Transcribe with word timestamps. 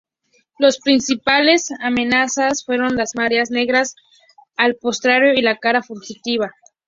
Las 0.57 0.79
principales 0.79 1.69
amenazas 1.79 2.61
son 2.65 2.95
las 2.97 3.11
mareas 3.15 3.51
negras, 3.51 3.93
el 4.57 4.75
pastoreo 4.75 5.35
y 5.35 5.43
la 5.43 5.57
caza 5.59 5.83
furtiva. 5.83 6.49